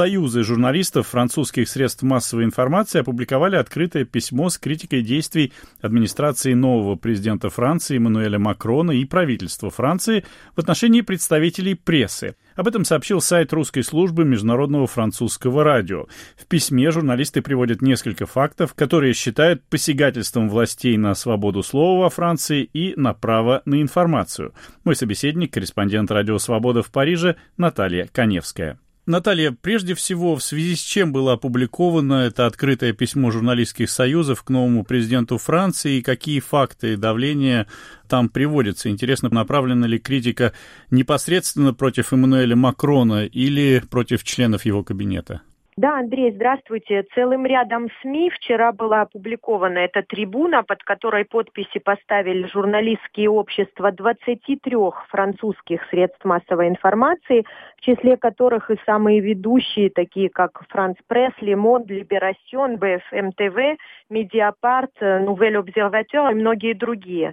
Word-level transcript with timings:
Союзы 0.00 0.44
журналистов 0.44 1.08
французских 1.08 1.68
средств 1.68 2.02
массовой 2.02 2.44
информации 2.44 3.00
опубликовали 3.00 3.56
открытое 3.56 4.06
письмо 4.06 4.48
с 4.48 4.56
критикой 4.56 5.02
действий 5.02 5.52
администрации 5.82 6.54
нового 6.54 6.96
президента 6.96 7.50
Франции 7.50 7.98
Эммануэля 7.98 8.38
Макрона 8.38 8.92
и 8.92 9.04
правительства 9.04 9.68
Франции 9.68 10.24
в 10.56 10.58
отношении 10.58 11.02
представителей 11.02 11.74
прессы. 11.74 12.34
Об 12.56 12.68
этом 12.68 12.86
сообщил 12.86 13.20
сайт 13.20 13.52
русской 13.52 13.82
службы 13.82 14.24
Международного 14.24 14.86
французского 14.86 15.64
радио. 15.64 16.06
В 16.34 16.46
письме 16.46 16.90
журналисты 16.90 17.42
приводят 17.42 17.82
несколько 17.82 18.24
фактов, 18.24 18.72
которые 18.72 19.12
считают 19.12 19.62
посягательством 19.64 20.48
властей 20.48 20.96
на 20.96 21.12
свободу 21.14 21.62
слова 21.62 22.04
во 22.04 22.08
Франции 22.08 22.62
и 22.62 22.94
на 22.96 23.12
право 23.12 23.60
на 23.66 23.82
информацию. 23.82 24.54
Мой 24.82 24.96
собеседник, 24.96 25.52
корреспондент 25.52 26.10
«Радио 26.10 26.38
Свобода» 26.38 26.82
в 26.82 26.90
Париже 26.90 27.36
Наталья 27.58 28.08
Коневская. 28.10 28.78
Наталья, 29.06 29.50
прежде 29.50 29.94
всего, 29.94 30.36
в 30.36 30.42
связи 30.42 30.76
с 30.76 30.80
чем 30.80 31.12
было 31.12 31.32
опубликовано 31.32 32.26
это 32.26 32.46
открытое 32.46 32.92
письмо 32.92 33.30
журналистских 33.30 33.90
союзов 33.90 34.42
к 34.42 34.50
новому 34.50 34.84
президенту 34.84 35.38
Франции 35.38 35.98
и 35.98 36.02
какие 36.02 36.40
факты 36.40 36.96
давления 36.96 37.66
там 38.08 38.28
приводятся? 38.28 38.90
Интересно, 38.90 39.30
направлена 39.30 39.86
ли 39.86 39.98
критика 39.98 40.52
непосредственно 40.90 41.72
против 41.72 42.12
Эммануэля 42.12 42.56
Макрона 42.56 43.24
или 43.24 43.82
против 43.90 44.22
членов 44.22 44.64
его 44.66 44.84
кабинета? 44.84 45.40
Да, 45.80 45.98
Андрей, 45.98 46.30
здравствуйте. 46.32 47.06
Целым 47.14 47.46
рядом 47.46 47.88
СМИ 48.02 48.28
вчера 48.28 48.70
была 48.70 49.00
опубликована 49.00 49.78
эта 49.78 50.02
трибуна, 50.02 50.62
под 50.62 50.82
которой 50.82 51.24
подписи 51.24 51.78
поставили 51.78 52.46
журналистские 52.48 53.30
общества 53.30 53.90
23 53.90 54.60
французских 55.08 55.82
средств 55.88 56.22
массовой 56.22 56.68
информации, 56.68 57.46
в 57.78 57.80
числе 57.80 58.18
которых 58.18 58.70
и 58.70 58.76
самые 58.84 59.20
ведущие, 59.20 59.88
такие 59.88 60.28
как 60.28 60.62
Франс 60.68 60.98
Пресс, 61.06 61.32
Ле 61.40 61.53
Монд, 61.53 61.86
Либерасьон, 61.86 62.76
BFM 62.76 63.30
TV, 63.30 63.80
Медиапарт, 64.10 64.92
Нувель 65.00 65.56
Обсерватор 65.56 66.30
и 66.30 66.34
многие 66.34 66.74
другие. 66.74 67.32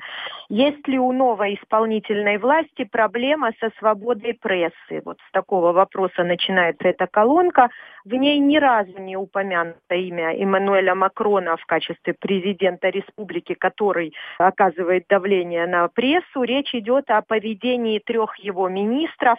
Есть 0.50 0.88
ли 0.88 0.97
у 0.97 1.11
новой 1.11 1.56
исполнительной 1.56 2.38
власти 2.38 2.86
проблема 2.86 3.52
со 3.59 3.69
свободой 3.80 4.34
прессы? 4.34 5.02
Вот 5.03 5.17
с 5.28 5.31
такого 5.31 5.73
вопроса 5.73 6.23
начинается 6.23 6.88
эта 6.88 7.08
колонка. 7.08 7.69
В 8.06 8.14
ней 8.14 8.39
ни 8.39 8.58
разу 8.58 8.97
не 9.00 9.17
упомянуто 9.17 9.95
имя 9.95 10.34
Эммануэля 10.34 10.95
Макрона 10.95 11.58
в 11.58 11.66
качестве 11.66 12.14
президента 12.14 12.89
республики, 12.89 13.56
который 13.56 14.14
оказывает 14.38 15.06
давление 15.09 15.67
на 15.67 15.88
прессу. 15.89 16.44
Речь 16.44 16.73
идет 16.73 17.09
о 17.09 17.22
поведении 17.22 18.00
трех 18.00 18.38
его 18.38 18.69
министров, 18.69 19.38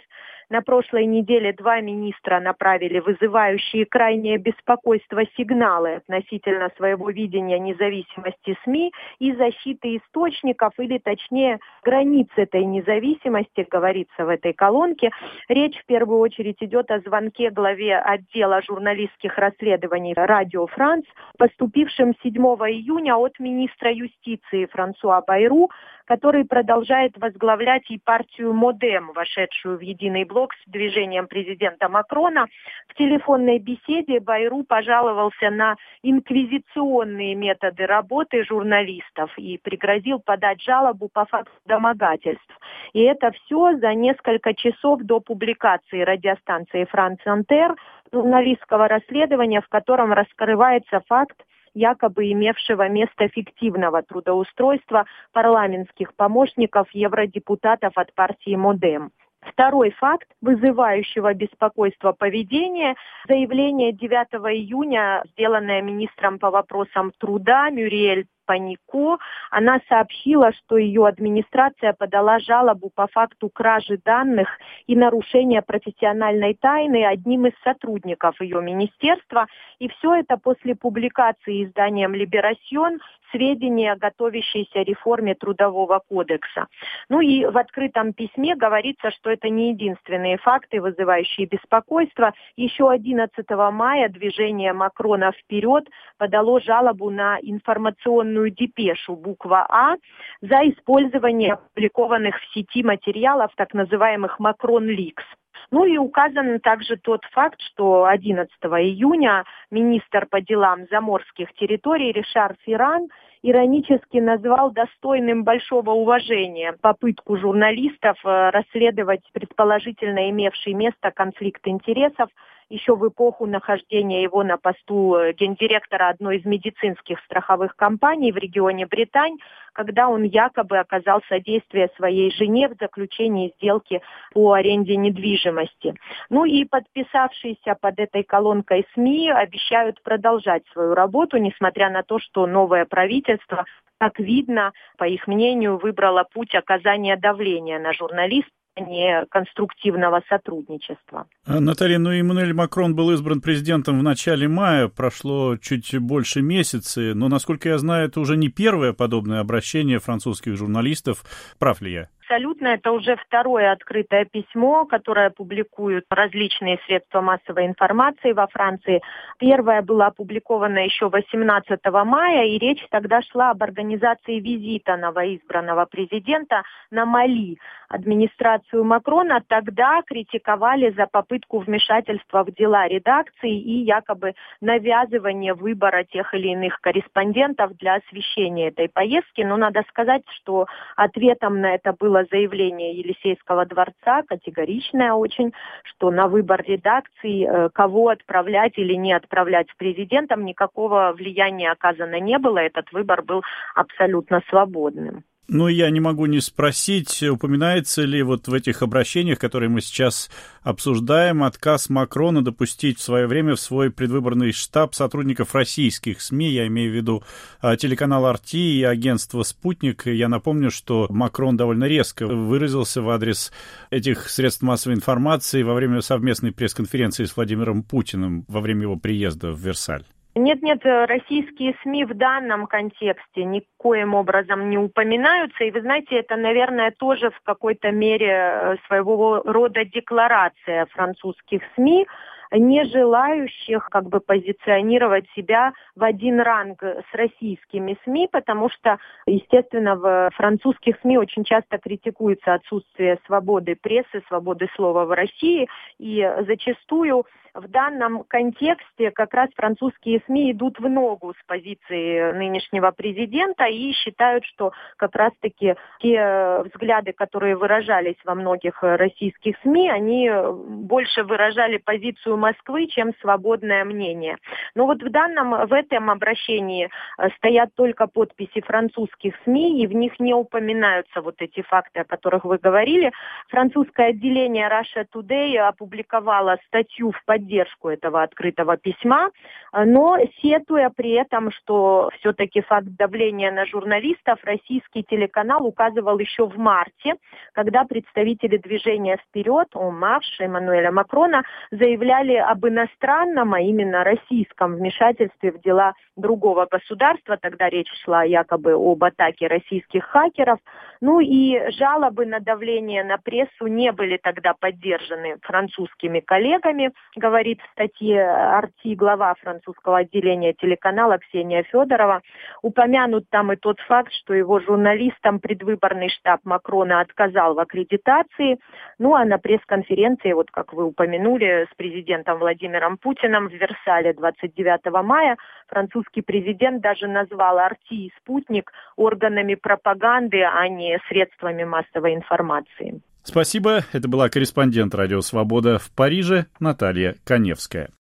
на 0.49 0.61
прошлой 0.61 1.05
неделе 1.05 1.53
два 1.53 1.79
министра 1.79 2.39
направили 2.39 2.99
вызывающие 2.99 3.85
крайнее 3.85 4.37
беспокойство 4.37 5.21
сигналы 5.37 5.95
относительно 5.95 6.71
своего 6.75 7.11
видения 7.11 7.59
независимости 7.59 8.57
СМИ 8.63 8.91
и 9.19 9.33
защиты 9.33 9.97
источников, 9.97 10.73
или 10.79 10.97
точнее 10.97 11.59
границ 11.83 12.27
этой 12.35 12.65
независимости, 12.65 13.67
говорится 13.69 14.25
в 14.25 14.29
этой 14.29 14.53
колонке. 14.53 15.11
Речь 15.47 15.77
в 15.77 15.85
первую 15.85 16.19
очередь 16.19 16.57
идет 16.61 16.89
о 16.89 16.99
звонке 17.01 17.51
главе 17.51 17.97
отдела 17.97 18.61
журналистских 18.63 19.37
расследований 19.37 20.13
«Радио 20.15 20.65
Франц», 20.65 21.05
поступившем 21.37 22.15
7 22.23 22.33
июня 22.33 23.17
от 23.17 23.39
министра 23.39 23.91
юстиции 23.91 24.65
Франсуа 24.65 25.21
Байру, 25.21 25.69
который 26.05 26.43
продолжает 26.43 27.15
возглавлять 27.17 27.89
и 27.91 27.99
партию 27.99 28.51
Модем, 28.51 29.11
вошедшую 29.13 29.77
в 29.77 29.81
единый 29.81 30.23
блок 30.23 30.38
с 30.47 30.69
движением 30.69 31.27
президента 31.27 31.89
Макрона. 31.89 32.47
В 32.87 32.93
телефонной 32.95 33.59
беседе 33.59 34.19
Байру 34.19 34.63
пожаловался 34.63 35.49
на 35.49 35.75
инквизиционные 36.03 37.35
методы 37.35 37.85
работы 37.85 38.43
журналистов 38.45 39.31
и 39.37 39.57
пригрозил 39.57 40.19
подать 40.19 40.61
жалобу 40.61 41.09
по 41.11 41.25
факту 41.25 41.51
домогательств. 41.65 42.59
И 42.93 43.01
это 43.01 43.31
все 43.31 43.77
за 43.77 43.93
несколько 43.93 44.53
часов 44.53 45.01
до 45.01 45.19
публикации 45.19 46.01
радиостанции 46.01 46.85
«Франц 46.85 47.19
Антер» 47.25 47.75
журналистского 48.11 48.87
расследования, 48.87 49.61
в 49.61 49.67
котором 49.67 50.13
раскрывается 50.13 51.01
факт 51.07 51.37
якобы 51.73 52.31
имевшего 52.31 52.89
место 52.89 53.27
фиктивного 53.29 54.01
трудоустройства 54.01 55.05
парламентских 55.31 56.13
помощников 56.15 56.87
евродепутатов 56.91 57.93
от 57.95 58.13
партии 58.13 58.55
Модем. 58.55 59.11
Второй 59.41 59.91
факт, 59.91 60.27
вызывающего 60.41 61.33
беспокойство 61.33 62.11
поведения, 62.11 62.95
заявление 63.27 63.93
9 63.93 64.11
июня, 64.53 65.23
сделанное 65.31 65.81
министром 65.81 66.39
по 66.39 66.51
вопросам 66.51 67.11
труда 67.17 67.69
Мюриэль 67.69 68.25
Панико, 68.49 69.19
она 69.51 69.79
сообщила, 69.87 70.51
что 70.53 70.77
ее 70.77 71.05
администрация 71.05 71.93
подала 71.93 72.39
жалобу 72.39 72.89
по 72.89 73.05
факту 73.05 73.47
кражи 73.47 73.99
данных 74.03 74.49
и 74.87 74.95
нарушения 74.95 75.61
профессиональной 75.61 76.55
тайны 76.55 77.05
одним 77.05 77.45
из 77.45 77.53
сотрудников 77.63 78.41
ее 78.41 78.59
министерства. 78.59 79.45
И 79.77 79.87
все 79.89 80.15
это 80.15 80.37
после 80.37 80.73
публикации 80.73 81.65
изданием 81.65 82.15
«Либерасьон» 82.15 82.97
сведения 83.31 83.91
о 83.91 83.95
готовящейся 83.95 84.81
реформе 84.81 85.35
Трудового 85.35 85.99
кодекса. 85.99 86.65
Ну 87.09 87.21
и 87.21 87.45
в 87.45 87.55
открытом 87.55 88.13
письме 88.13 88.55
говорится, 88.55 89.11
что 89.11 89.29
это 89.29 89.49
не 89.49 89.69
единственные 89.69 90.37
факты, 90.37 90.81
вызывающие 90.81 91.45
беспокойство. 91.45 92.33
Еще 92.55 92.89
11 92.89 93.47
мая 93.71 94.09
движение 94.09 94.73
Макрона 94.73 95.31
«Вперед» 95.33 95.87
подало 96.17 96.59
жалобу 96.59 97.11
на 97.11 97.37
информационную 97.41 98.38
депешу 98.47 99.15
буква 99.15 99.65
А 99.69 99.95
за 100.41 100.69
использование 100.69 101.53
опубликованных 101.53 102.39
в 102.39 102.53
сети 102.53 102.83
материалов 102.83 103.51
так 103.55 103.73
называемых 103.73 104.39
«Макрон 104.39 104.85
Ликс». 104.85 105.23
Ну 105.71 105.85
и 105.85 105.97
указан 105.97 106.59
также 106.61 106.97
тот 106.97 107.23
факт, 107.31 107.59
что 107.61 108.05
11 108.05 108.49
июня 108.63 109.43
министр 109.69 110.25
по 110.25 110.41
делам 110.41 110.87
заморских 110.89 111.53
территорий 111.53 112.11
Ришар 112.11 112.55
Фиран 112.65 113.09
иронически 113.41 114.17
назвал 114.17 114.71
достойным 114.71 115.43
большого 115.43 115.91
уважения 115.91 116.75
попытку 116.81 117.37
журналистов 117.37 118.17
э, 118.25 118.49
расследовать 118.49 119.21
предположительно 119.31 120.29
имевший 120.29 120.73
место 120.73 121.11
конфликт 121.11 121.61
интересов 121.65 122.29
еще 122.69 122.95
в 122.95 123.07
эпоху 123.07 123.45
нахождения 123.45 124.23
его 124.23 124.43
на 124.43 124.57
посту 124.57 125.15
э, 125.15 125.33
гендиректора 125.33 126.09
одной 126.09 126.37
из 126.37 126.45
медицинских 126.45 127.19
страховых 127.21 127.75
компаний 127.75 128.31
в 128.31 128.37
регионе 128.37 128.85
Британь, 128.85 129.37
когда 129.73 130.07
он 130.07 130.23
якобы 130.23 130.77
оказал 130.77 131.21
содействие 131.27 131.89
своей 131.95 132.31
жене 132.31 132.69
в 132.69 132.75
заключении 132.79 133.53
сделки 133.57 134.01
по 134.33 134.53
аренде 134.53 134.95
недвижимости. 134.95 135.95
Ну 136.29 136.45
и 136.45 136.65
подписавшиеся 136.65 137.75
под 137.79 137.99
этой 137.99 138.23
колонкой 138.23 138.85
СМИ 138.93 139.31
обещают 139.31 140.01
продолжать 140.03 140.63
свою 140.73 140.93
работу, 140.93 141.37
несмотря 141.37 141.89
на 141.89 142.03
то, 142.03 142.19
что 142.19 142.45
новое 142.45 142.85
правительство 142.85 143.65
как 144.01 144.17
видно, 144.17 144.71
по 144.97 145.03
их 145.03 145.27
мнению, 145.27 145.77
выбрало 145.77 146.23
путь 146.23 146.55
оказания 146.55 147.17
давления 147.17 147.79
на 147.79 147.91
журналистов 147.91 148.53
не 148.79 149.25
конструктивного 149.29 150.21
сотрудничества. 150.29 151.27
А, 151.45 151.59
Наталья, 151.59 151.99
ну 151.99 152.11
Эммануэль 152.11 152.53
Макрон 152.53 152.95
был 152.95 153.11
избран 153.11 153.41
президентом 153.41 153.99
в 153.99 154.03
начале 154.03 154.47
мая, 154.47 154.87
прошло 154.87 155.57
чуть 155.57 155.97
больше 155.97 156.41
месяца, 156.41 157.13
но, 157.15 157.27
насколько 157.27 157.69
я 157.69 157.77
знаю, 157.77 158.07
это 158.07 158.19
уже 158.19 158.37
не 158.37 158.49
первое 158.49 158.93
подобное 158.93 159.39
обращение 159.39 159.99
французских 159.99 160.55
журналистов. 160.55 161.23
Прав 161.57 161.81
ли 161.81 161.91
я? 161.91 162.09
Абсолютно. 162.29 162.67
Это 162.67 162.91
уже 162.91 163.15
второе 163.15 163.71
открытое 163.71 164.25
письмо, 164.25 164.85
которое 164.85 165.29
публикуют 165.29 166.05
различные 166.09 166.79
средства 166.85 167.21
массовой 167.21 167.65
информации 167.65 168.33
во 168.33 168.47
Франции. 168.47 169.01
Первое 169.39 169.81
было 169.81 170.07
опубликовано 170.07 170.79
еще 170.79 171.09
18 171.09 171.79
мая, 172.05 172.45
и 172.45 172.59
речь 172.59 172.85
тогда 172.91 173.21
шла 173.21 173.51
об 173.51 173.63
организации 173.63 174.39
визита 174.39 174.95
новоизбранного 174.97 175.85
президента 175.85 176.63
на 176.91 177.05
Мали. 177.05 177.57
Администрацию 177.89 178.83
Макрона 178.83 179.41
тогда 179.47 180.01
критиковали 180.05 180.91
за 180.91 181.07
попытку 181.07 181.59
вмешательства 181.59 182.43
в 182.43 182.53
дела 182.53 182.87
редакции 182.87 183.51
и 183.51 183.83
якобы 183.83 184.35
навязывание 184.61 185.55
выбора 185.55 186.03
тех 186.03 186.33
или 186.35 186.49
иных 186.49 186.79
корреспондентов 186.81 187.75
для 187.77 187.95
освещения 187.95 188.67
этой 188.67 188.89
поездки. 188.89 189.41
Но 189.41 189.57
надо 189.57 189.83
сказать, 189.89 190.21
что 190.35 190.67
ответом 190.95 191.61
на 191.61 191.73
это 191.73 191.93
было 191.93 192.18
было 192.19 192.25
заявление 192.31 192.93
Елисейского 192.93 193.65
дворца, 193.65 194.23
категоричное 194.27 195.13
очень, 195.13 195.53
что 195.83 196.11
на 196.11 196.27
выбор 196.27 196.63
редакции, 196.65 197.45
э, 197.45 197.69
кого 197.69 198.09
отправлять 198.09 198.77
или 198.77 198.93
не 198.93 199.13
отправлять 199.13 199.67
с 199.69 199.75
президентом, 199.75 200.45
никакого 200.45 201.13
влияния 201.15 201.71
оказано 201.71 202.19
не 202.19 202.37
было. 202.37 202.59
Этот 202.59 202.91
выбор 202.91 203.21
был 203.21 203.43
абсолютно 203.75 204.41
свободным. 204.49 205.23
Ну, 205.51 205.67
я 205.67 205.89
не 205.89 205.99
могу 205.99 206.27
не 206.27 206.41
спросить, 206.41 207.23
упоминается 207.23 208.03
ли 208.03 208.21
вот 208.21 208.47
в 208.47 208.53
этих 208.53 208.83
обращениях, 208.83 209.39
которые 209.39 209.67
мы 209.67 209.81
сейчас 209.81 210.29
обсуждаем, 210.61 211.41
отказ 211.43 211.89
Макрона 211.89 212.43
допустить 212.43 212.99
в 212.99 213.01
свое 213.01 213.25
время 213.25 213.55
в 213.55 213.59
свой 213.59 213.89
предвыборный 213.89 214.51
штаб 214.51 214.93
сотрудников 214.93 215.55
российских 215.55 216.21
СМИ, 216.21 216.51
я 216.51 216.67
имею 216.67 216.91
в 216.91 216.95
виду 216.95 217.23
а, 217.61 217.77
телеканал 217.77 218.27
«Арти» 218.27 218.77
и 218.77 218.83
агентство 218.83 219.41
«Спутник». 219.41 220.05
Я 220.05 220.29
напомню, 220.29 220.69
что 220.69 221.07
Макрон 221.09 221.57
довольно 221.57 221.85
резко 221.85 222.27
выразился 222.27 223.01
в 223.01 223.09
адрес 223.09 223.51
этих 223.89 224.29
средств 224.29 224.61
массовой 224.61 224.97
информации 224.97 225.63
во 225.63 225.73
время 225.73 226.01
совместной 226.01 226.51
пресс-конференции 226.51 227.25
с 227.25 227.35
Владимиром 227.35 227.81
Путиным 227.81 228.45
во 228.47 228.61
время 228.61 228.83
его 228.83 228.97
приезда 228.97 229.51
в 229.51 229.59
Версаль. 229.59 230.05
Нет, 230.35 230.61
нет, 230.61 230.85
э, 230.85 231.05
российские 231.05 231.75
СМИ 231.81 232.05
в 232.05 232.13
данном 232.13 232.67
контексте 232.67 233.43
никоим 233.43 234.13
образом 234.13 234.69
не 234.69 234.77
упоминаются. 234.77 235.63
И 235.63 235.71
вы 235.71 235.81
знаете, 235.81 236.19
это, 236.19 236.35
наверное, 236.35 236.91
тоже 236.91 237.31
в 237.31 237.41
какой-то 237.41 237.91
мере 237.91 238.27
э, 238.29 238.75
своего 238.87 239.41
рода 239.43 239.83
декларация 239.85 240.85
французских 240.87 241.61
СМИ, 241.75 242.07
не 242.51 242.85
желающих 242.85 243.89
как 243.89 244.09
бы 244.09 244.19
позиционировать 244.19 245.25
себя 245.35 245.73
в 245.95 246.03
один 246.03 246.39
ранг 246.39 246.81
с 246.83 247.13
российскими 247.13 247.97
СМИ, 248.03 248.29
потому 248.31 248.69
что, 248.69 248.97
естественно, 249.25 249.95
в 249.95 250.29
французских 250.35 250.99
СМИ 251.01 251.17
очень 251.17 251.43
часто 251.43 251.77
критикуется 251.77 252.53
отсутствие 252.53 253.19
свободы 253.25 253.75
прессы, 253.75 254.21
свободы 254.27 254.67
слова 254.75 255.05
в 255.05 255.11
России, 255.11 255.67
и 255.99 256.27
зачастую 256.47 257.25
в 257.53 257.67
данном 257.67 258.23
контексте 258.27 259.11
как 259.11 259.33
раз 259.33 259.49
французские 259.55 260.21
СМИ 260.25 260.51
идут 260.51 260.79
в 260.79 260.87
ногу 260.87 261.33
с 261.33 261.45
позиции 261.47 262.31
нынешнего 262.31 262.91
президента 262.91 263.65
и 263.65 263.91
считают, 263.91 264.45
что 264.45 264.71
как 264.97 265.15
раз-таки 265.15 265.75
те 265.99 266.61
взгляды, 266.65 267.13
которые 267.13 267.55
выражались 267.55 268.17
во 268.23 268.35
многих 268.35 268.81
российских 268.81 269.57
СМИ, 269.63 269.89
они 269.89 270.29
больше 270.31 271.23
выражали 271.23 271.77
позицию 271.77 272.37
Москвы, 272.39 272.87
чем 272.87 273.13
свободное 273.21 273.85
мнение. 273.85 274.37
Но 274.75 274.85
вот 274.85 275.03
в 275.03 275.09
данном, 275.09 275.67
в 275.67 275.73
этом 275.73 276.09
обращении 276.09 276.89
э, 277.17 277.29
стоят 277.37 277.69
только 277.75 278.07
подписи 278.07 278.61
французских 278.61 279.33
СМИ, 279.43 279.83
и 279.83 279.87
в 279.87 279.93
них 279.93 280.19
не 280.19 280.33
упоминаются 280.33 281.21
вот 281.21 281.35
эти 281.39 281.61
факты, 281.61 281.99
о 281.99 282.05
которых 282.05 282.45
вы 282.45 282.57
говорили. 282.57 283.11
Французское 283.49 284.09
отделение 284.09 284.69
Russia 284.69 285.05
Today 285.13 285.57
опубликовало 285.57 286.57
статью 286.67 287.11
в 287.11 287.23
поддержку 287.25 287.89
этого 287.89 288.23
открытого 288.23 288.77
письма, 288.77 289.29
э, 289.73 289.83
но 289.85 290.17
сетуя 290.41 290.89
при 290.89 291.11
этом, 291.11 291.51
что 291.51 292.09
все-таки 292.19 292.61
факт 292.61 292.87
давления 292.97 293.51
на 293.51 293.65
журналистов 293.65 294.39
российский 294.43 295.03
телеканал 295.03 295.65
указывал 295.65 296.19
еще 296.19 296.45
в 296.45 296.57
марте, 296.57 297.15
когда 297.53 297.83
представители 297.83 298.57
движения 298.57 299.17
«Вперед», 299.17 299.67
ОМАВШ, 299.73 300.41
Эммануэля 300.41 300.91
Макрона, 300.91 301.43
заявляли 301.71 302.28
об 302.35 302.65
иностранном, 302.67 303.53
а 303.53 303.61
именно 303.61 304.03
российском 304.03 304.75
вмешательстве 304.75 305.51
в 305.51 305.61
дела 305.61 305.93
другого 306.15 306.67
государства. 306.69 307.37
Тогда 307.37 307.69
речь 307.69 307.91
шла 308.03 308.23
якобы 308.23 308.73
об 308.73 309.03
атаке 309.03 309.47
российских 309.47 310.03
хакеров. 310.05 310.59
Ну 311.01 311.19
и 311.19 311.71
жалобы 311.71 312.25
на 312.25 312.39
давление 312.39 313.03
на 313.03 313.17
прессу 313.17 313.67
не 313.67 313.91
были 313.91 314.17
тогда 314.17 314.53
поддержаны 314.53 315.37
французскими 315.41 316.19
коллегами, 316.19 316.91
говорит 317.15 317.61
в 317.61 317.71
статье 317.71 318.21
Арти, 318.21 318.95
глава 318.95 319.33
французского 319.41 319.99
отделения 319.99 320.53
телеканала 320.53 321.17
Ксения 321.19 321.63
Федорова. 321.63 322.21
Упомянут 322.61 323.29
там 323.29 323.53
и 323.53 323.55
тот 323.55 323.79
факт, 323.81 324.11
что 324.11 324.33
его 324.33 324.59
журналистам 324.59 325.39
предвыборный 325.39 326.09
штаб 326.09 326.41
Макрона 326.43 326.99
отказал 327.01 327.53
в 327.55 327.59
аккредитации. 327.59 328.59
Ну 328.97 329.15
а 329.15 329.23
на 329.23 329.37
пресс-конференции, 329.37 330.33
вот 330.33 330.51
как 330.51 330.73
вы 330.73 330.85
упомянули, 330.85 331.67
с 331.71 331.75
президентом 332.19 332.39
Владимиром 332.39 332.97
Путиным 332.97 333.47
в 333.47 333.53
Версале 333.53 334.13
29 334.13 335.03
мая 335.03 335.37
французский 335.67 336.21
президент 336.21 336.81
даже 336.81 337.07
назвал 337.07 337.59
Арти 337.59 338.07
и 338.07 338.13
Спутник 338.17 338.71
органами 338.95 339.55
пропаганды, 339.55 340.41
а 340.43 340.67
не 340.67 340.99
средствами 341.07 341.63
массовой 341.63 342.15
информации. 342.15 343.01
Спасибо. 343.23 343.81
Это 343.93 344.07
была 344.07 344.29
корреспондент 344.29 344.95
«Радио 344.95 345.21
Свобода» 345.21 345.77
в 345.77 345.93
Париже 345.95 346.45
Наталья 346.59 347.15
Коневская. 347.25 347.89